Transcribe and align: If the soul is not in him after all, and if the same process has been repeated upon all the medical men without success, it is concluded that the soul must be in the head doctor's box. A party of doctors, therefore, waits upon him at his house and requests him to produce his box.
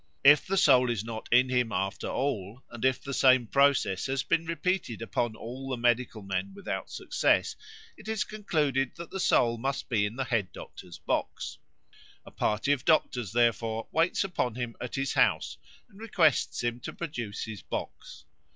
If 0.23 0.47
the 0.47 0.57
soul 0.57 0.89
is 0.89 1.03
not 1.03 1.29
in 1.31 1.49
him 1.49 1.71
after 1.71 2.07
all, 2.07 2.63
and 2.71 2.83
if 2.83 3.03
the 3.03 3.13
same 3.13 3.45
process 3.45 4.07
has 4.07 4.23
been 4.23 4.47
repeated 4.47 4.99
upon 4.99 5.35
all 5.35 5.69
the 5.69 5.77
medical 5.77 6.23
men 6.23 6.53
without 6.55 6.89
success, 6.89 7.55
it 7.95 8.07
is 8.07 8.23
concluded 8.23 8.95
that 8.95 9.11
the 9.11 9.19
soul 9.19 9.59
must 9.59 9.89
be 9.89 10.07
in 10.07 10.15
the 10.15 10.23
head 10.23 10.51
doctor's 10.53 10.97
box. 10.97 11.59
A 12.25 12.31
party 12.31 12.71
of 12.71 12.83
doctors, 12.83 13.31
therefore, 13.31 13.87
waits 13.91 14.23
upon 14.23 14.55
him 14.55 14.75
at 14.81 14.95
his 14.95 15.13
house 15.13 15.59
and 15.87 16.01
requests 16.01 16.63
him 16.63 16.79
to 16.79 16.93
produce 16.93 17.43
his 17.43 17.61
box. 17.61 18.25